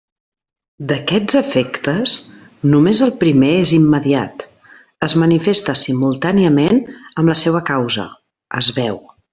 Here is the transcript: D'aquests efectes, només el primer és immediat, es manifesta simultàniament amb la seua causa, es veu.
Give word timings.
D'aquests 0.91 1.37
efectes, 1.39 2.13
només 2.71 3.03
el 3.09 3.13
primer 3.21 3.51
és 3.59 3.75
immediat, 3.79 4.49
es 5.09 5.17
manifesta 5.25 5.77
simultàniament 5.85 6.85
amb 6.95 7.33
la 7.35 7.41
seua 7.47 7.67
causa, 7.73 8.13
es 8.63 8.77
veu. 8.81 9.03